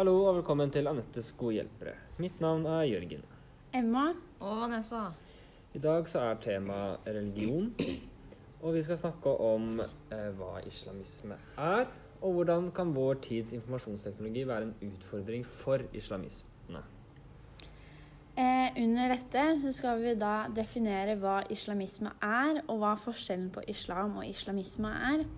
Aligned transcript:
Hallo 0.00 0.14
og 0.24 0.38
velkommen 0.38 0.70
til 0.72 0.86
Anettes 0.88 1.26
gode 1.36 1.58
hjelpere. 1.58 1.90
Mitt 2.16 2.38
navn 2.40 2.62
er 2.64 2.86
Jørgen. 2.88 3.20
Emma. 3.76 4.06
Og 4.40 4.62
Vanessa. 4.62 5.00
I 5.76 5.82
dag 5.84 6.08
så 6.08 6.22
er 6.24 6.38
temaet 6.40 7.04
religion. 7.04 7.66
Og 8.62 8.78
vi 8.78 8.80
skal 8.86 8.96
snakke 8.96 9.34
om 9.44 9.82
eh, 9.82 10.30
hva 10.38 10.62
islamisme 10.64 11.36
er, 11.60 11.84
og 12.22 12.32
hvordan 12.38 12.70
kan 12.72 12.94
vår 12.96 13.20
tids 13.26 13.52
informasjonsteknologi 13.58 14.46
være 14.48 14.70
en 14.70 14.74
utfordring 14.88 15.44
for 15.44 15.84
islamismene. 15.92 16.80
Eh, 18.40 18.80
under 18.80 19.12
dette 19.18 19.46
så 19.66 19.76
skal 19.82 20.00
vi 20.00 20.16
da 20.16 20.46
definere 20.56 21.20
hva 21.20 21.42
islamisme 21.52 22.16
er, 22.24 22.64
og 22.70 22.80
hva 22.86 22.96
forskjellen 23.04 23.52
på 23.52 23.68
islam 23.68 24.16
og 24.22 24.32
islamisme 24.32 24.96
er. 25.12 25.28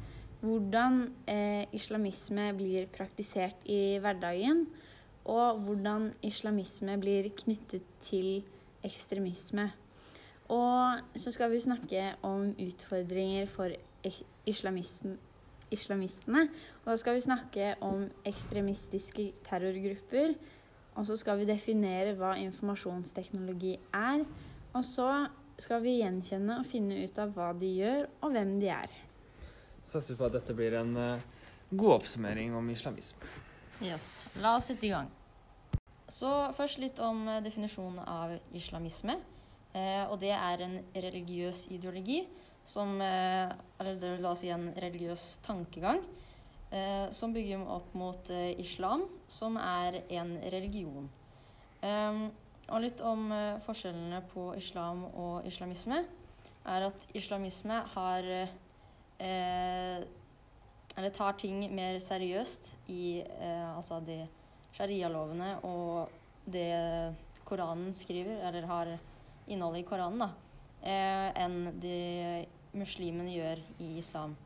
Hvordan 0.42 1.04
eh, 1.30 1.64
islamisme 1.74 2.48
blir 2.58 2.88
praktisert 2.90 3.62
i 3.70 3.98
hverdagen, 4.02 4.66
og 5.24 5.60
hvordan 5.62 6.10
islamisme 6.26 6.96
blir 6.98 7.28
knyttet 7.38 7.86
til 8.02 8.42
ekstremisme. 8.82 9.68
Og 10.50 10.98
så 11.16 11.30
skal 11.30 11.52
vi 11.52 11.60
snakke 11.62 12.14
om 12.26 12.50
utfordringer 12.58 13.46
for 13.46 13.70
islamisten, 14.46 15.18
islamistene. 15.70 16.48
Og 16.84 16.90
da 16.90 16.96
skal 16.96 17.14
vi 17.14 17.20
snakke 17.20 17.74
om 17.80 18.08
ekstremistiske 18.26 19.32
terrorgrupper. 19.46 20.34
Og 20.94 21.06
så 21.06 21.16
skal 21.16 21.38
vi 21.38 21.48
definere 21.48 22.16
hva 22.18 22.34
informasjonsteknologi 22.42 23.78
er. 23.94 24.26
Og 24.74 24.84
så 24.84 25.08
skal 25.58 25.82
vi 25.84 26.00
gjenkjenne 26.00 26.58
og 26.58 26.68
finne 26.68 27.00
ut 27.04 27.18
av 27.22 27.32
hva 27.36 27.52
de 27.56 27.70
gjør, 27.78 28.06
og 28.20 28.34
hvem 28.34 28.58
de 28.60 28.68
er. 28.74 29.01
Satser 29.92 30.16
på 30.16 30.24
at 30.24 30.32
dette 30.32 30.54
blir 30.56 30.72
en 30.78 30.94
uh, 30.96 31.24
god 31.68 31.98
oppsummering 31.98 32.54
om 32.56 32.70
islamisme. 32.72 33.28
Yes. 33.84 34.22
La 34.40 34.54
oss 34.56 34.70
sette 34.70 34.86
i 34.88 34.92
gang. 34.92 35.10
Så 36.08 36.30
først 36.56 36.80
litt 36.80 37.00
om 37.04 37.26
uh, 37.28 37.40
definisjonen 37.44 38.00
av 38.08 38.32
islamisme. 38.56 39.18
Eh, 39.72 40.04
og 40.04 40.18
det 40.20 40.34
er 40.36 40.60
en 40.60 40.74
religiøs 40.92 41.62
ideologi 41.72 42.18
som 42.68 43.00
Eller 43.00 43.96
det 43.96 44.10
la 44.20 44.34
oss 44.34 44.42
si 44.44 44.50
en 44.52 44.66
religiøs 44.76 45.38
tankegang. 45.42 46.02
som 47.10 47.32
bygger 47.32 47.64
opp 47.68 47.94
mot 47.94 48.30
islam, 48.58 49.02
som 49.28 49.56
er 49.56 50.02
en 50.08 50.38
religion. 50.52 51.08
Um, 51.82 52.30
og 52.68 52.80
litt 52.80 53.00
om 53.00 53.32
forskjellene 53.66 54.22
på 54.32 54.54
islam 54.56 55.04
og 55.04 55.46
islamisme 55.46 56.04
er 56.64 56.86
at 56.86 57.08
islamisme 57.14 57.82
har 57.92 58.30
eh, 59.22 60.02
Eller 60.92 61.14
tar 61.14 61.38
ting 61.40 61.62
mer 61.72 61.96
seriøst 62.04 62.74
i 62.92 63.22
eh, 63.22 63.68
altså 63.76 64.02
de 64.04 64.18
sharialovene 64.76 65.54
og 65.64 66.10
det 66.44 67.14
Koranen 67.48 67.94
skriver, 67.94 68.42
eller 68.48 68.66
har 68.68 68.90
innholdet 69.48 69.82
i 69.82 69.86
Koranen, 69.88 70.22
da, 70.22 70.28
eh, 70.82 71.28
enn 71.44 71.80
det 71.80 72.48
muslimene 72.76 73.32
gjør 73.34 73.60
i 73.82 73.90
islam. 74.00 74.36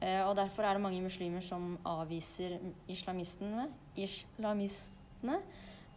Eh, 0.00 0.20
og 0.26 0.34
derfor 0.36 0.66
er 0.66 0.76
det 0.76 0.84
mange 0.84 1.00
muslimer 1.00 1.44
som 1.44 1.76
avviser 1.88 2.58
islamistene, 2.92 3.68
islamistene 3.96 5.38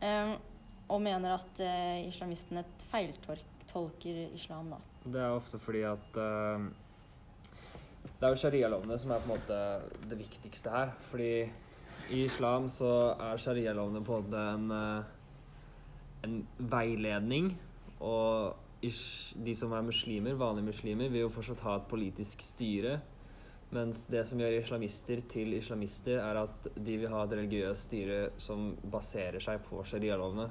eh, 0.02 0.36
og 0.88 1.02
mener 1.04 1.36
at 1.36 1.64
eh, 1.64 2.06
islamistene 2.08 2.64
feiltolker 2.92 4.22
islam, 4.38 4.72
da. 4.76 4.80
Det 5.04 5.20
er 5.20 5.36
ofte 5.36 5.60
fordi 5.60 5.84
at 5.88 6.22
det 8.04 8.28
er 8.28 8.34
jo 8.34 8.42
sharialovene 8.42 8.98
som 9.00 9.12
er 9.12 9.24
på 9.24 9.30
en 9.30 9.36
måte 9.36 9.62
det 10.10 10.18
viktigste 10.20 10.74
her. 10.74 10.92
Fordi 11.12 11.32
i 12.16 12.26
islam 12.26 12.70
så 12.72 13.16
er 13.16 13.40
sharialovene 13.42 14.04
på 14.06 14.20
en 14.20 14.72
eh, 14.76 15.16
en 16.24 16.42
veiledning. 16.72 17.54
Og 18.00 18.56
de 19.46 19.56
som 19.56 19.74
er 19.76 19.86
muslimer, 19.86 20.38
vanlige 20.40 20.70
muslimer, 20.72 21.10
vil 21.12 21.26
jo 21.26 21.34
fortsatt 21.34 21.64
ha 21.66 21.78
et 21.80 21.90
politisk 21.92 22.44
styre. 22.44 23.00
Mens 23.76 24.06
det 24.10 24.24
som 24.26 24.40
gjør 24.42 24.56
islamister 24.58 25.22
til 25.30 25.54
islamister, 25.60 26.18
er 26.24 26.42
at 26.44 26.72
de 26.76 26.96
vil 26.98 27.12
ha 27.12 27.26
et 27.26 27.36
religiøst 27.38 27.90
styre 27.90 28.22
som 28.42 28.72
baserer 28.92 29.44
seg 29.44 29.62
på 29.68 29.84
sharialovene. 29.86 30.48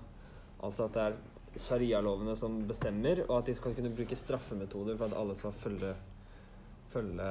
Altså 0.62 0.86
at 0.86 0.94
det 0.94 1.06
er 1.06 1.58
sharialovene 1.58 2.36
som 2.38 2.60
bestemmer, 2.68 3.24
og 3.28 3.40
at 3.40 3.50
de 3.50 3.56
skal 3.58 3.74
kunne 3.74 3.94
bruke 3.96 4.16
straffemetoder 4.16 4.98
for 4.98 5.08
at 5.08 5.18
alle 5.18 5.34
skal 5.38 5.56
følge 5.56 5.96
følge 6.92 7.28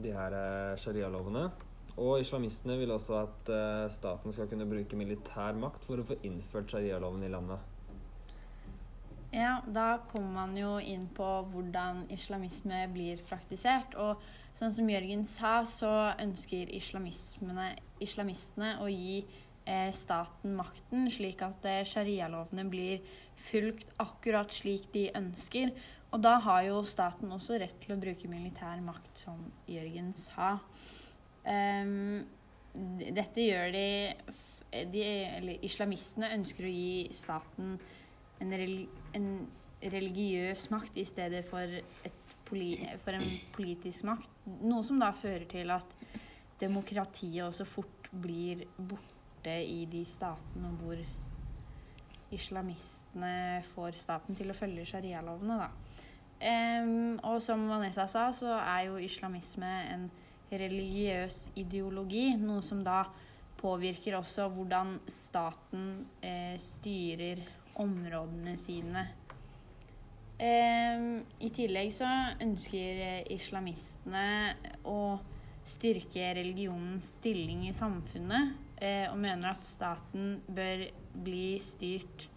de 0.00 0.14
her 0.14 0.36
sharialovene. 0.76 0.78
sharia-lovene. 0.78 1.50
Og 2.00 2.20
islamistene 2.20 2.78
vil 2.78 2.94
også 2.94 3.16
at 3.18 3.50
uh, 3.52 3.90
staten 3.92 4.32
skal 4.32 4.48
kunne 4.48 4.68
bruke 4.68 4.96
militær 4.96 5.58
makt 5.58 5.84
for 5.84 6.00
å 6.00 6.06
få 6.06 6.16
innført 6.24 6.72
sharia-loven 6.72 7.26
i 7.26 7.32
landet. 7.32 7.58
Ja, 9.30 9.60
da 9.66 10.00
kommer 10.10 10.32
man 10.40 10.56
jo 10.58 10.78
inn 10.82 11.04
på 11.14 11.26
hvordan 11.52 12.08
islamisme 12.10 12.80
blir 12.90 13.20
praktisert. 13.28 13.94
Og 13.94 14.18
sånn 14.58 14.74
som 14.74 14.88
Jørgen 14.90 15.22
sa, 15.28 15.60
så 15.68 15.92
ønsker 16.18 16.72
islamistene 16.72 18.72
å 18.82 18.88
gi 18.90 19.20
eh, 19.20 19.92
staten 19.94 20.56
makten, 20.58 21.06
slik 21.14 21.44
at 21.46 21.68
eh, 21.68 21.84
sharia-lovene 21.86 22.66
blir 22.72 23.06
fulgt 23.38 23.94
akkurat 24.02 24.50
slik 24.50 24.90
de 24.96 25.06
ønsker. 25.14 25.70
Og 26.10 26.22
da 26.22 26.34
har 26.42 26.64
jo 26.66 26.82
staten 26.90 27.30
også 27.30 27.60
rett 27.62 27.76
til 27.82 27.94
å 27.94 28.00
bruke 28.00 28.30
militær 28.30 28.80
makt, 28.82 29.12
som 29.18 29.44
Jørgen 29.70 30.10
sa. 30.18 30.56
Um, 31.46 32.26
dette 32.74 33.42
gjør 33.42 33.70
de, 33.74 33.86
de, 34.92 35.04
Eller 35.38 35.64
islamistene 35.66 36.28
ønsker 36.36 36.66
å 36.68 36.72
gi 36.72 37.06
staten 37.16 37.78
en, 38.40 38.52
relig, 38.54 38.88
en 39.16 39.30
religiøs 39.80 40.66
makt 40.70 40.98
i 41.00 41.06
stedet 41.08 41.40
for, 41.46 41.78
poli, 42.48 42.74
for, 43.02 43.16
en 43.16 43.38
politisk 43.54 44.06
makt. 44.08 44.30
Noe 44.60 44.84
som 44.86 45.00
da 45.00 45.12
fører 45.16 45.46
til 45.50 45.72
at 45.74 45.96
demokratiet 46.60 47.46
også 47.46 47.66
fort 47.68 48.10
blir 48.10 48.66
borte 48.76 49.54
i 49.64 49.84
de 49.90 50.02
statene 50.04 50.74
hvor 50.80 50.98
islamistene 52.34 53.62
får 53.72 53.96
staten 53.98 54.36
til 54.38 54.52
å 54.52 54.56
følge 54.56 54.86
sharialovene, 54.92 55.56
da. 55.62 55.89
Um, 56.40 57.18
og 57.28 57.42
som 57.44 57.66
Vanessa 57.68 58.06
sa, 58.08 58.30
så 58.32 58.54
er 58.56 58.86
jo 58.88 59.00
islamisme 59.00 59.70
en 59.92 60.06
religiøs 60.50 61.50
ideologi. 61.60 62.30
Noe 62.40 62.64
som 62.64 62.80
da 62.84 63.04
påvirker 63.60 64.16
også 64.16 64.48
hvordan 64.54 64.94
staten 65.10 66.06
eh, 66.24 66.56
styrer 66.60 67.42
områdene 67.80 68.56
sine. 68.56 69.04
Um, 70.40 71.20
I 71.44 71.50
tillegg 71.52 71.92
så 71.92 72.08
ønsker 72.40 73.28
islamistene 73.36 74.56
å 74.88 75.20
styrke 75.68 76.32
religionens 76.40 77.18
stilling 77.18 77.66
i 77.68 77.76
samfunnet, 77.76 78.56
eh, 78.80 79.06
og 79.12 79.20
mener 79.20 79.52
at 79.52 79.68
staten 79.68 80.38
bør 80.48 80.86
bli 81.12 81.58
styrt 81.60 82.30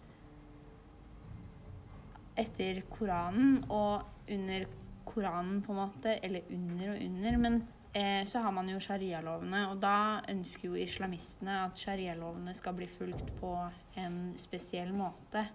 etter 2.36 2.82
Koranen 2.90 3.60
og 3.68 4.30
under 4.30 4.66
Koranen, 5.04 5.60
på 5.62 5.72
en 5.72 5.80
måte. 5.82 6.18
Eller 6.22 6.46
under 6.50 6.94
og 6.94 7.02
under. 7.04 7.36
Men 7.38 7.60
eh, 7.92 8.24
så 8.26 8.42
har 8.44 8.54
man 8.56 8.70
jo 8.70 8.80
sharialovene, 8.82 9.66
og 9.70 9.82
da 9.82 10.22
ønsker 10.30 10.70
jo 10.70 10.80
islamistene 10.80 11.60
at 11.66 11.78
sharialovene 11.78 12.54
skal 12.56 12.76
bli 12.78 12.88
fulgt 12.90 13.30
på 13.40 13.54
en 14.00 14.18
spesiell 14.40 14.94
måte. 14.96 15.46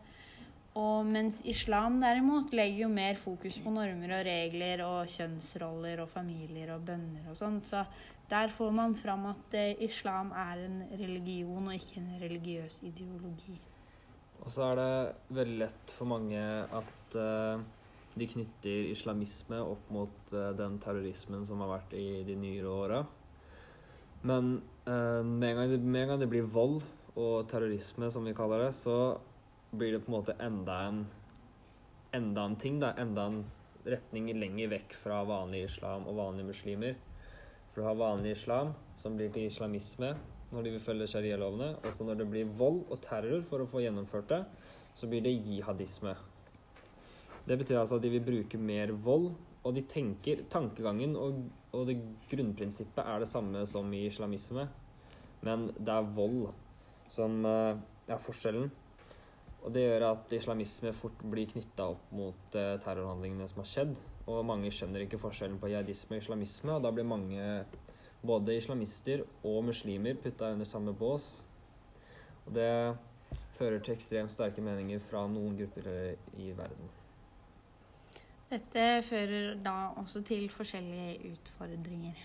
Og 0.79 1.07
mens 1.09 1.39
islam 1.49 1.97
derimot 1.99 2.53
legger 2.53 2.83
jo 2.83 2.91
mer 2.93 3.17
fokus 3.17 3.57
på 3.63 3.71
normer 3.73 4.13
og 4.19 4.27
regler 4.27 4.83
og 4.85 5.09
kjønnsroller 5.09 6.03
og 6.03 6.11
familier 6.11 6.75
og 6.75 6.85
bønner 6.85 7.25
og 7.31 7.37
sånt. 7.37 7.71
Så 7.71 7.83
der 8.29 8.53
får 8.53 8.71
man 8.77 8.93
fram 8.95 9.25
at 9.31 9.57
eh, 9.57 9.81
islam 9.83 10.31
er 10.31 10.61
en 10.67 10.83
religion 10.93 11.67
og 11.67 11.73
ikke 11.73 11.99
en 12.03 12.13
religiøs 12.21 12.83
ideologi. 12.85 13.57
Og 14.45 14.53
så 14.53 14.69
er 14.69 14.79
det 14.79 15.35
veldig 15.35 15.59
lett 15.59 15.93
for 15.93 16.09
mange 16.09 16.39
at 16.39 17.17
uh, 17.19 17.61
de 18.19 18.27
knytter 18.27 18.91
islamisme 18.93 19.59
opp 19.61 19.89
mot 19.93 20.33
uh, 20.33 20.51
den 20.57 20.79
terrorismen 20.83 21.45
som 21.47 21.61
har 21.63 21.73
vært 21.75 21.95
i 21.99 22.23
de 22.27 22.37
nyere 22.39 22.71
åra. 22.71 23.01
Men 24.23 24.55
uh, 24.87 25.21
med, 25.25 25.51
en 25.51 25.73
det, 25.73 25.81
med, 25.83 26.01
en 26.01 26.13
gang 26.13 26.23
det, 26.23 26.31
blir 26.31 26.47
vold 26.47 26.81
og 27.19 27.49
terrorisme, 27.51 28.09
som 28.11 28.25
vi 28.27 28.35
kaller 28.37 28.65
det, 28.67 28.73
så 28.77 29.19
blir 29.71 29.93
det 29.93 30.03
på 30.05 30.11
en 30.11 30.17
måte 30.17 30.37
enda 30.41 30.79
en, 30.87 31.03
enda 32.15 32.47
en 32.47 32.57
ting. 32.59 32.79
Da. 32.81 32.95
Enda 32.99 33.27
en 33.29 33.43
retning 33.89 34.31
lenger 34.39 34.73
vekk 34.73 34.97
fra 34.97 35.21
vanlig 35.27 35.65
islam 35.67 36.07
og 36.09 36.19
vanlige 36.19 36.49
muslimer. 36.49 36.99
For 37.69 37.81
du 37.81 37.87
har 37.89 37.99
vanlig 37.99 38.33
islam, 38.37 38.73
som 38.97 39.15
blir 39.19 39.31
til 39.33 39.47
islamisme, 39.49 40.15
når 40.51 40.65
de 40.65 40.73
vil 40.75 40.83
følge 40.83 41.07
sharia-lovene. 41.11 41.75
Også 41.85 42.07
når 42.07 42.21
det 42.21 42.29
blir 42.31 42.57
vold 42.59 42.83
og 42.89 42.99
terror 43.03 43.43
for 43.47 43.63
å 43.63 43.69
få 43.69 43.83
gjennomført 43.83 44.29
det, 44.31 44.41
så 44.97 45.07
blir 45.09 45.23
det 45.25 45.35
jihadisme. 45.35 46.15
Det 47.47 47.57
betyr 47.57 47.79
altså 47.79 47.97
at 47.97 48.03
de 48.05 48.11
vil 48.13 48.25
bruke 48.25 48.59
mer 48.61 48.91
vold, 48.93 49.31
og 49.63 49.75
de 49.75 49.83
tenker 49.89 50.45
Tankegangen 50.51 51.15
og, 51.19 51.41
og 51.75 51.87
det 51.89 51.97
grunnprinsippet 52.31 53.01
er 53.03 53.21
det 53.21 53.29
samme 53.29 53.65
som 53.67 53.89
i 53.93 54.05
islamisme, 54.07 54.67
men 55.45 55.69
det 55.75 55.93
er 55.93 56.13
vold 56.15 56.51
som 57.11 57.41
eh, 57.47 57.79
er 58.07 58.21
forskjellen. 58.21 58.69
Og 59.59 59.73
det 59.75 59.83
gjør 59.83 60.05
at 60.13 60.33
islamisme 60.37 60.93
fort 60.95 61.19
blir 61.27 61.49
knytta 61.49 61.89
opp 61.95 62.11
mot 62.15 62.55
eh, 62.55 62.77
terrorhandlingene 62.83 63.47
som 63.49 63.63
har 63.63 63.69
skjedd. 63.71 63.97
Og 64.29 64.45
mange 64.47 64.71
skjønner 64.71 65.03
ikke 65.03 65.19
forskjellen 65.19 65.59
på 65.59 65.71
jihadisme 65.71 66.15
og 66.15 66.23
islamisme, 66.23 66.75
og 66.75 66.85
da 66.85 66.93
blir 66.95 67.07
mange, 67.07 67.47
både 68.21 68.57
islamister 68.57 69.23
og 69.43 69.63
muslimer, 69.69 70.17
putta 70.23 70.51
under 70.53 70.65
samme 70.65 70.93
bås. 70.93 71.45
Og 72.45 72.55
det 72.55 72.71
fører 73.57 73.79
til 73.83 73.93
ekstremt 73.93 74.31
sterke 74.31 74.63
meninger 74.63 74.99
fra 75.03 75.27
noen 75.27 75.57
grupper 75.59 75.91
i 76.39 76.51
verden. 76.57 76.89
Dette 78.49 78.83
fører 79.05 79.55
da 79.61 79.91
også 80.01 80.23
til 80.25 80.47
forskjellige 80.49 81.31
utfordringer. 81.31 82.21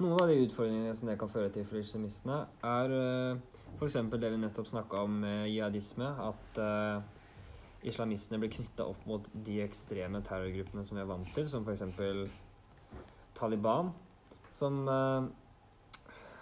Noen 0.00 0.16
av 0.16 0.30
de 0.30 0.40
utfordringene 0.42 0.94
som 0.96 1.10
det 1.10 1.18
kan 1.20 1.30
føre 1.30 1.52
til 1.54 1.66
for 1.68 1.78
islamistene, 1.78 2.40
er 2.64 2.94
uh, 2.96 3.40
f.eks. 3.76 3.98
det 4.16 4.30
vi 4.32 4.40
nettopp 4.40 4.70
snakka 4.70 5.04
om 5.04 5.18
med 5.22 5.50
jihadisme. 5.52 6.08
At 6.24 6.58
uh, 6.58 7.02
islamistene 7.86 8.40
blir 8.40 8.50
knytta 8.56 8.88
opp 8.88 9.04
mot 9.06 9.28
de 9.46 9.60
ekstreme 9.62 10.22
terrorgruppene 10.24 10.86
som 10.88 10.96
vi 10.96 11.04
er 11.04 11.10
vant 11.12 11.34
til, 11.36 11.50
som 11.52 11.68
f.eks. 11.68 11.84
Taliban, 13.36 13.92
som 14.56 14.82
uh, 14.88 15.28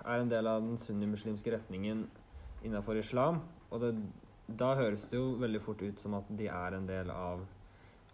er 0.05 0.23
en 0.23 0.33
del 0.33 0.49
av 0.49 0.63
den 0.65 0.79
sunnimuslimske 0.81 1.53
retningen 1.55 2.07
innenfor 2.65 2.99
islam. 2.99 3.43
Og 3.71 3.83
det, 3.83 3.93
da 4.49 4.73
høres 4.79 5.09
det 5.11 5.21
jo 5.21 5.37
veldig 5.41 5.61
fort 5.63 5.85
ut 5.85 6.01
som 6.01 6.17
at 6.19 6.29
de 6.39 6.49
er 6.53 6.77
en 6.77 6.89
del 6.89 7.13
av 7.13 7.45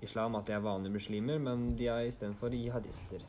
islam, 0.05 0.35
at 0.37 0.49
de 0.49 0.56
er 0.56 0.64
vanlige 0.64 0.96
muslimer, 0.96 1.38
men 1.41 1.73
de 1.79 1.88
er 1.88 2.08
istedenfor 2.08 2.55
jihadister. 2.55 3.23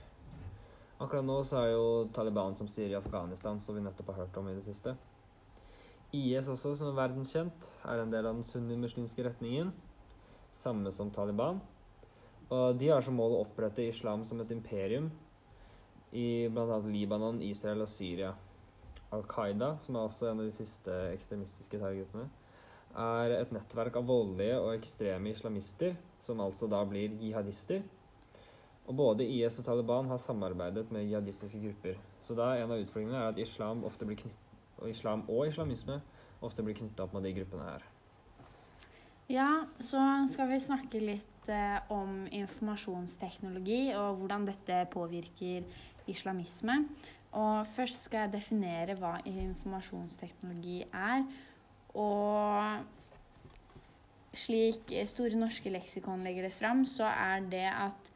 Akkurat 0.96 1.28
nå 1.28 1.42
så 1.44 1.60
er 1.60 1.74
jo 1.74 1.86
Taliban 2.16 2.56
som 2.56 2.70
styrer 2.72 2.96
i 2.96 3.02
Afghanistan, 3.02 3.60
som 3.60 3.76
vi 3.76 3.84
nettopp 3.84 4.14
har 4.14 4.24
hørt 4.24 4.38
om 4.40 4.48
i 4.50 4.56
det 4.56 4.64
siste. 4.66 4.96
IS 6.16 6.48
også, 6.48 6.76
som 6.80 6.92
er 6.92 7.00
verdenskjent, 7.02 7.68
er 7.84 8.02
en 8.02 8.14
del 8.14 8.26
av 8.26 8.38
den 8.38 8.48
sunnimuslimske 8.48 9.26
retningen. 9.28 9.74
Samme 10.56 10.94
som 10.96 11.12
Taliban. 11.12 11.60
Og 12.48 12.80
de 12.80 12.90
har 12.94 13.04
som 13.04 13.18
mål 13.20 13.36
å 13.36 13.42
opprette 13.44 13.84
islam 13.84 14.24
som 14.24 14.40
et 14.40 14.54
imperium 14.56 15.10
i 16.16 16.48
bl.a. 16.52 16.80
Libanon, 16.88 17.42
Israel 17.44 17.84
og 17.86 17.92
Syria. 17.92 18.32
Al 19.14 19.26
Qaida, 19.30 19.76
som 19.84 19.98
er 19.98 20.08
også 20.08 20.30
en 20.30 20.42
av 20.42 20.48
de 20.48 20.56
siste 20.56 20.96
ekstremistiske 21.12 21.78
terrorgruppene, 21.78 22.30
er 22.96 23.36
et 23.36 23.52
nettverk 23.52 24.00
av 24.00 24.08
voldelige 24.08 24.58
og 24.62 24.72
ekstreme 24.78 25.36
islamister, 25.36 25.98
som 26.24 26.42
altså 26.42 26.68
da 26.72 26.80
blir 26.88 27.14
jihadister 27.20 27.84
og 28.86 28.96
både 28.96 29.26
IS 29.26 29.60
og 29.60 29.66
Taliban 29.66 30.10
har 30.10 30.18
samarbeidet 30.22 30.92
med 30.92 31.06
jihadistiske 31.06 31.60
grupper. 31.60 31.98
Så 32.22 32.36
da 32.38 32.54
en 32.58 32.72
av 32.72 32.82
utfordringene 32.82 33.18
er 33.18 33.32
at 33.34 33.40
islam, 33.42 33.84
og 33.84 34.90
islam 34.90 35.24
og 35.30 35.48
islamisme 35.48 36.02
ofte 36.42 36.64
blir 36.64 36.78
knytta 36.78 37.06
opp 37.06 37.16
med 37.16 37.26
de 37.26 37.34
gruppene 37.40 37.66
her. 37.66 37.86
Ja, 39.30 39.66
så 39.82 40.02
skal 40.30 40.52
vi 40.52 40.60
snakke 40.62 41.02
litt 41.02 41.35
eh, 41.52 41.78
om 41.94 42.26
informasjonsteknologi 42.32 43.94
og 43.98 44.22
hvordan 44.22 44.48
dette 44.50 44.86
påvirker 44.94 45.64
islamisme. 46.12 46.86
Og 47.36 47.68
først 47.68 48.08
skal 48.08 48.26
jeg 48.26 48.36
definere 48.38 48.96
hva 49.00 49.18
informasjonsteknologi 49.28 50.84
er. 50.94 51.26
Og 51.96 52.84
slik 54.36 54.92
Store 55.08 55.36
norske 55.40 55.72
leksikon 55.72 56.24
legger 56.24 56.48
det 56.48 56.56
fram, 56.56 56.86
så 56.88 57.08
er 57.12 57.40
det 57.52 57.68
at 57.72 58.12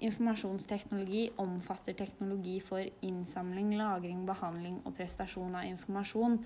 Informasjonsteknologi 0.00 1.26
omfatter 1.36 1.92
teknologi 1.92 2.60
for 2.64 2.80
innsamling, 3.04 3.74
lagring, 3.76 4.22
behandling 4.24 4.78
og 4.88 4.94
prestasjon 4.96 5.58
av 5.60 5.66
informasjon. 5.68 6.38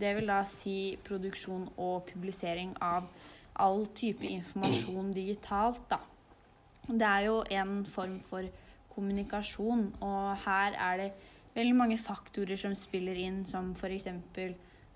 Det 0.00 0.10
vil 0.18 0.28
da 0.28 0.42
si 0.46 0.98
produksjon 1.06 1.64
og 1.80 2.04
publisering 2.10 2.74
av 2.84 3.08
all 3.60 3.86
type 3.94 4.26
informasjon 4.26 5.12
digitalt, 5.14 5.82
da. 5.90 6.00
Det 6.88 7.06
er 7.06 7.26
jo 7.28 7.42
en 7.54 7.82
form 7.86 8.18
for 8.26 8.48
kommunikasjon, 8.92 9.86
og 10.02 10.36
her 10.44 10.76
er 10.76 11.00
det 11.00 11.10
veldig 11.54 11.74
mange 11.76 11.98
faktorer 12.00 12.58
som 12.60 12.74
spiller 12.76 13.18
inn, 13.20 13.42
som 13.48 13.72
f.eks. 13.76 14.08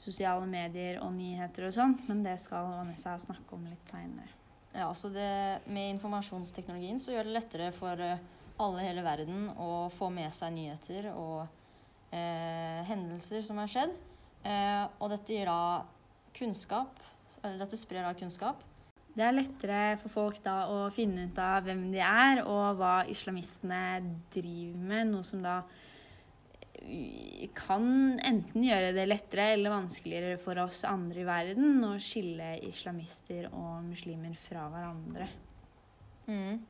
sosiale 0.00 0.47
medier 0.49 1.00
og 1.05 1.14
nyheter 1.17 1.69
og 1.69 1.76
sånt, 1.76 2.03
men 2.08 2.25
det 2.25 2.38
skal 2.43 2.69
Vanessa 2.73 3.17
snakke 3.20 3.56
om 3.56 3.64
litt 3.69 3.93
seinere. 3.93 4.32
Ja, 4.76 4.91
så 4.94 5.08
det, 5.08 5.61
Med 5.73 5.94
informasjonsteknologien 5.94 6.99
så 7.00 7.14
gjør 7.14 7.25
det 7.25 7.37
lettere 7.38 7.70
for 7.73 8.00
eh, 8.03 8.20
alle 8.61 8.82
i 8.82 8.88
hele 8.91 9.05
verden 9.05 9.49
å 9.56 9.88
få 9.97 10.11
med 10.12 10.32
seg 10.37 10.53
nyheter 10.53 11.08
og 11.14 11.47
eh, 12.12 12.82
hendelser 12.88 13.44
som 13.47 13.61
har 13.62 13.73
skjedd. 13.73 13.94
Eh, 14.44 14.85
og 15.00 15.12
dette 15.14 15.32
gir 15.32 15.49
da 15.49 15.87
kunnskap, 16.37 17.00
eller 17.46 17.62
dette 17.62 17.78
sprer 17.81 18.06
av 18.06 18.19
kunnskap. 18.19 18.62
Det 19.16 19.25
er 19.25 19.32
lettere 19.32 19.82
for 20.02 20.12
folk 20.12 20.43
da 20.44 20.66
å 20.69 20.81
finne 20.93 21.31
ut 21.31 21.38
av 21.40 21.64
hvem 21.64 21.87
de 21.94 22.02
er, 22.04 22.43
og 22.44 22.76
hva 22.76 22.98
islamistene 23.08 24.02
driver 24.34 24.82
med. 24.90 25.14
Noe 25.14 25.25
som 25.25 25.40
da 25.44 25.62
kan 27.56 27.87
enten 28.20 28.64
gjøre 28.64 28.93
det 28.94 29.06
lettere 29.08 29.48
eller 29.54 29.72
vanskeligere 29.72 30.37
for 30.38 30.60
oss 30.62 30.84
andre 30.87 31.22
i 31.22 31.26
verden 31.26 31.81
å 31.87 31.94
skille 32.02 32.52
islamister 32.69 33.48
og 33.50 33.87
muslimer 33.88 34.37
fra 34.38 34.66
hverandre. 34.70 35.31
Mm. 36.28 36.60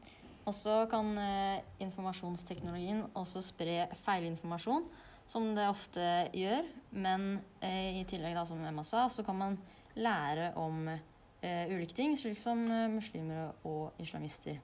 Og 0.47 0.55
så 0.55 0.85
kan 0.91 1.11
eh, 1.19 1.65
informasjonsteknologien 1.83 3.03
også 3.19 3.43
spre 3.43 3.89
feilinformasjon, 4.05 4.87
som 5.27 5.51
det 5.57 5.67
ofte 5.67 6.05
gjør. 6.37 6.69
Men 6.95 7.41
eh, 7.59 7.99
i 7.99 8.05
tillegg, 8.09 8.37
da, 8.39 8.47
som 8.47 8.63
Emma 8.63 8.87
sa, 8.87 9.09
så 9.11 9.27
kan 9.27 9.41
man 9.41 9.59
lære 9.97 10.53
om 10.61 10.89
eh, 10.89 11.73
ulike 11.73 11.97
ting, 11.97 12.17
slik 12.19 12.39
som 12.41 12.63
eh, 12.71 12.89
muslimer 12.93 13.53
og 13.65 13.97
islamister. 14.03 14.61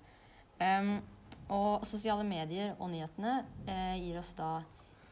Um, 0.63 1.01
og 1.53 1.87
sosiale 1.87 2.25
medier 2.25 2.77
og 2.79 2.91
nyhetene 2.93 3.41
eh, 3.67 3.97
gir 4.01 4.21
oss 4.21 4.33
da 4.39 4.61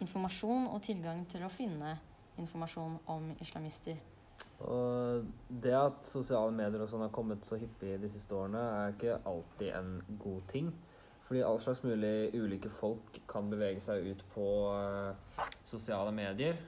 informasjon 0.01 0.69
og 0.71 0.83
tilgang 0.85 1.25
til 1.29 1.45
å 1.45 1.53
finne 1.53 1.97
informasjon 2.41 2.97
om 3.13 3.33
islamister. 3.43 3.99
Og 4.61 5.27
det 5.63 5.73
at 5.77 6.07
sosiale 6.09 6.53
medier 6.53 6.85
og 6.85 6.89
sånn 6.93 7.05
har 7.05 7.13
kommet 7.13 7.45
så 7.49 7.59
hyppig 7.61 7.97
de 8.01 8.11
siste 8.13 8.37
årene, 8.37 8.61
er 8.61 8.95
ikke 8.95 9.19
alltid 9.29 9.73
en 9.77 9.93
god 10.21 10.41
ting. 10.53 10.71
Fordi 11.29 11.45
all 11.47 11.61
slags 11.63 11.85
mulig 11.87 12.33
ulike 12.35 12.73
folk 12.75 13.21
kan 13.31 13.49
bevege 13.53 13.81
seg 13.85 14.09
ut 14.11 14.25
på 14.35 14.47
uh, 14.75 15.45
sosiale 15.69 16.13
medier. 16.13 16.59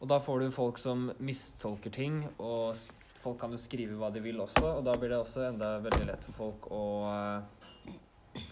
Og 0.00 0.08
da 0.10 0.18
får 0.20 0.42
du 0.42 0.52
folk 0.52 0.78
som 0.78 1.08
mistolker 1.24 1.92
ting, 1.94 2.20
og 2.36 2.76
folk 3.16 3.38
kan 3.40 3.54
jo 3.54 3.60
skrive 3.60 3.96
hva 3.96 4.10
de 4.12 4.20
vil 4.24 4.40
også. 4.44 4.76
Og 4.78 4.84
da 4.84 4.96
blir 5.00 5.14
det 5.14 5.22
også 5.22 5.46
enda 5.48 5.76
veldig 5.84 6.08
lett 6.10 6.26
for 6.28 6.36
folk 6.36 6.68
å 6.74 6.84
uh, 7.08 8.42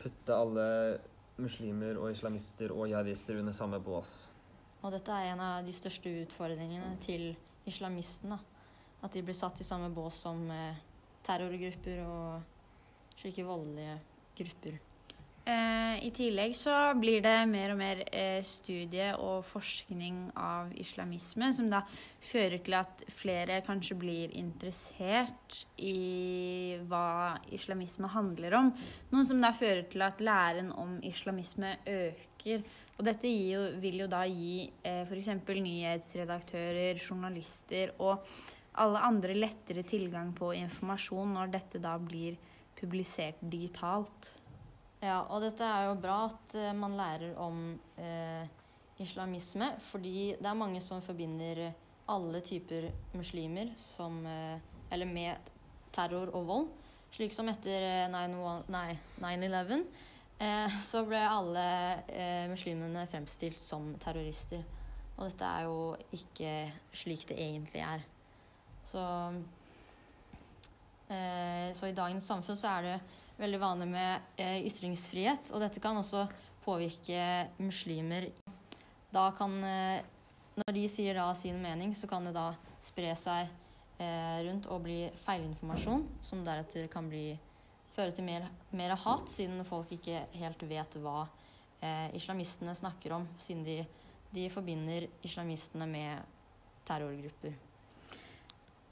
putte 0.00 0.34
alle 0.34 0.66
muslimer 1.38 2.00
og 2.00 2.10
islamister 2.14 2.72
og 2.74 2.88
jihadister 2.88 3.38
under 3.38 3.54
samme 3.54 3.78
bås. 3.84 4.30
Og 4.82 4.94
dette 4.94 5.12
er 5.12 5.32
en 5.32 5.42
av 5.42 5.66
de 5.66 5.74
største 5.74 6.10
utfordringene 6.24 6.94
til 7.02 7.32
islamistene. 7.68 8.38
At 9.04 9.14
de 9.14 9.22
blir 9.22 9.36
satt 9.36 9.60
i 9.62 9.66
samme 9.66 9.90
bås 9.94 10.22
som 10.24 10.40
eh, 10.50 10.78
terrorgrupper 11.26 12.00
og 12.02 13.18
slike 13.20 13.44
voldelige 13.46 13.98
grupper. 14.38 14.78
Eh, 15.48 15.94
I 16.04 16.10
tillegg 16.12 16.52
så 16.56 16.74
blir 17.00 17.22
det 17.24 17.36
mer 17.48 17.72
og 17.72 17.78
mer 17.80 18.02
eh, 18.12 18.42
studie 18.44 19.14
og 19.16 19.46
forskning 19.48 20.26
av 20.36 20.74
islamisme, 20.76 21.48
som 21.56 21.70
da 21.72 21.80
fører 22.20 22.60
til 22.66 22.76
at 22.76 23.06
flere 23.16 23.62
kanskje 23.64 23.96
blir 23.96 24.34
interessert 24.36 25.62
i 25.80 26.76
hva 26.90 27.38
islamisme 27.56 28.10
handler 28.12 28.58
om. 28.60 28.70
Noe 29.14 29.24
som 29.24 29.40
da 29.40 29.54
fører 29.56 29.86
til 29.88 30.04
at 30.04 30.20
læren 30.20 30.68
om 30.76 30.98
islamisme 31.08 31.78
øker. 31.88 32.68
Og 32.98 33.06
dette 33.08 33.32
jo, 33.32 33.64
vil 33.80 34.02
jo 34.04 34.12
da 34.12 34.26
gi 34.28 34.66
eh, 34.84 35.06
f.eks. 35.08 35.32
nyhetsredaktører, 35.48 37.00
journalister 37.00 37.96
og 37.96 38.26
alle 38.78 39.00
andre 39.00 39.32
lettere 39.38 39.86
tilgang 39.88 40.34
på 40.36 40.52
informasjon 40.60 41.38
når 41.38 41.56
dette 41.56 41.80
da 41.80 41.96
blir 41.96 42.36
publisert 42.78 43.40
digitalt. 43.40 44.34
Ja, 44.98 45.20
og 45.30 45.44
dette 45.44 45.62
er 45.62 45.84
jo 45.86 45.98
bra 46.02 46.24
at 46.26 46.54
uh, 46.58 46.72
man 46.74 46.96
lærer 46.98 47.36
om 47.38 47.58
eh, 48.02 48.48
islamisme, 48.98 49.70
fordi 49.92 50.34
det 50.40 50.48
er 50.50 50.58
mange 50.58 50.80
som 50.82 51.02
forbinder 51.04 51.68
alle 52.10 52.40
typer 52.42 52.88
muslimer 53.14 53.70
som 53.78 54.26
eh, 54.26 54.58
Eller 54.90 55.06
med 55.06 55.36
terror 55.92 56.30
og 56.32 56.46
vold. 56.48 56.68
Slik 57.12 57.32
som 57.32 57.48
etter 57.48 58.08
9-11 58.08 59.82
så 60.90 61.02
ble 61.04 61.20
alle 61.20 61.64
muslimene 62.48 63.02
fremstilt 63.10 63.60
som 63.60 63.90
terrorister. 64.00 64.62
Og 65.18 65.26
dette 65.26 65.44
er 65.44 65.66
jo 65.66 65.96
ikke 66.16 66.72
slik 66.96 67.26
det 67.28 67.36
egentlig 67.36 67.82
er. 67.84 68.00
Så, 68.88 69.04
så 71.74 71.90
i 71.90 71.96
dagens 71.96 72.24
samfunn 72.24 72.56
så 72.56 72.72
er 72.78 72.88
det 72.88 72.96
veldig 73.38 73.60
vanlig 73.62 73.88
med 73.90 74.38
eh, 74.40 74.60
ytringsfrihet, 74.66 75.52
og 75.54 75.62
dette 75.62 75.82
kan 75.82 75.98
også 75.98 76.26
påvirke 76.64 77.48
muslimer. 77.62 78.28
Da 79.14 79.28
kan 79.38 79.54
eh, 79.64 80.06
når 80.58 80.74
de 80.74 80.84
sier 80.90 81.18
da 81.18 81.30
sin 81.38 81.60
mening, 81.62 81.94
så 81.94 82.10
kan 82.10 82.26
det 82.26 82.34
da 82.36 82.50
spre 82.82 83.14
seg 83.18 83.46
eh, 84.02 84.38
rundt 84.48 84.66
og 84.70 84.82
bli 84.86 85.04
feilinformasjon, 85.24 86.06
som 86.24 86.42
deretter 86.46 86.90
kan 86.92 87.10
bli, 87.10 87.30
føre 87.94 88.14
til 88.14 88.26
mer, 88.26 88.48
mer 88.74 88.96
hat, 88.98 89.30
siden 89.30 89.62
folk 89.66 89.94
ikke 89.94 90.26
helt 90.38 90.62
vet 90.70 90.98
hva 91.02 91.24
islamistene 92.18 92.72
snakker 92.74 93.12
om, 93.14 93.26
siden 93.38 93.62
de, 93.62 93.76
de 94.34 94.48
forbinder 94.50 95.06
islamistene 95.26 95.86
med 95.86 96.34
terrorgrupper. 96.88 97.54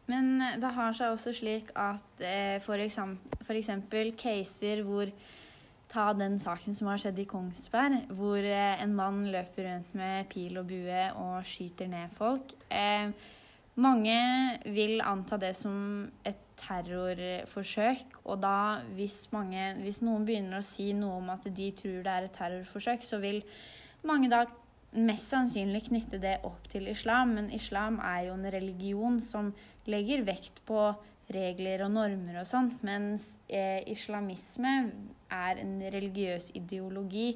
Men 0.07 0.39
det 0.63 0.71
har 0.77 0.95
seg 0.95 1.15
også 1.15 1.33
slik 1.35 1.73
at 1.75 2.23
eh, 2.23 2.63
eksempel 3.59 4.13
caser 4.19 4.85
hvor 4.87 5.11
Ta 5.87 6.11
den 6.19 6.35
saken 6.39 6.75
som 6.75 6.89
har 6.91 6.99
skjedd 6.99 7.21
i 7.23 7.29
Kongsberg, 7.31 8.09
hvor 8.19 8.43
eh, 8.43 8.83
en 8.83 8.95
mann 8.99 9.23
løper 9.31 9.69
rundt 9.69 9.93
med 9.95 10.27
pil 10.33 10.59
og 10.59 10.67
bue 10.67 11.03
og 11.23 11.47
skyter 11.47 11.87
ned 11.91 12.11
folk. 12.17 12.57
Eh, 12.75 13.13
mange 13.79 14.17
vil 14.75 14.99
anta 15.05 15.39
det 15.39 15.53
som 15.55 16.09
et 16.27 16.43
terrorforsøk, 16.59 18.17
og 18.25 18.41
da 18.43 18.83
hvis, 18.97 19.29
mange, 19.33 19.75
hvis 19.85 20.03
noen 20.03 20.25
begynner 20.27 20.59
å 20.59 20.67
si 20.67 20.91
noe 20.97 21.21
om 21.21 21.31
at 21.35 21.47
de 21.55 21.71
tror 21.79 22.03
det 22.03 22.15
er 22.15 22.27
et 22.27 22.35
terrorforsøk, 22.35 23.07
så 23.07 23.21
vil 23.23 23.43
mange 24.09 24.33
da 24.33 24.43
mest 24.97 25.33
sannsynlig 25.33 25.87
knytte 25.89 26.21
det 26.23 26.39
opp 26.47 26.69
til 26.73 26.89
islam, 26.91 27.37
men 27.37 27.53
islam 27.55 27.99
er 28.05 28.27
jo 28.29 28.37
en 28.37 28.51
religion 28.53 29.21
som 29.21 29.53
legger 29.87 30.25
vekt 30.27 30.63
på 30.69 30.89
regler 31.35 31.83
og 31.87 31.93
normer 31.95 32.41
og 32.41 32.47
sånt, 32.49 32.83
mens 32.87 33.35
eh, 33.49 33.83
islamisme 33.91 34.75
er 35.33 35.63
en 35.63 35.81
religiøs 35.93 36.53
ideologi 36.55 37.33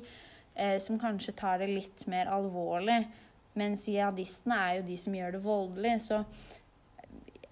eh, 0.55 0.79
som 0.83 1.01
kanskje 1.01 1.35
tar 1.39 1.59
det 1.63 1.73
litt 1.73 2.07
mer 2.11 2.31
alvorlig. 2.31 3.03
Mens 3.59 3.89
jihadistene 3.91 4.57
er 4.57 4.79
jo 4.79 4.87
de 4.87 4.97
som 5.03 5.17
gjør 5.17 5.35
det 5.35 5.43
voldelig. 5.43 5.97
Så 6.07 6.21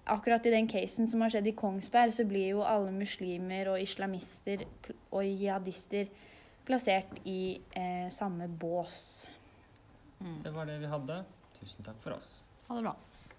akkurat 0.09 0.45
i 0.47 0.53
den 0.53 0.69
casen 0.71 1.09
som 1.11 1.21
har 1.21 1.33
skjedd 1.33 1.51
i 1.51 1.57
Kongsberg, 1.59 2.15
så 2.15 2.23
blir 2.27 2.53
jo 2.53 2.63
alle 2.63 2.93
muslimer 2.95 3.73
og 3.73 3.83
islamister 3.83 4.63
og 5.11 5.25
jihadister 5.25 6.07
plassert 6.69 7.19
i 7.27 7.59
eh, 7.75 8.07
samme 8.13 8.47
bås. 8.47 9.25
Det 10.19 10.51
var 10.51 10.65
det 10.65 10.77
vi 10.79 10.85
hadde. 10.91 11.23
Tusen 11.59 11.85
takk 11.85 11.99
for 12.03 12.11
oss. 12.17 12.43
Ha 12.67 12.75
det 12.75 12.81
bra. 12.81 12.95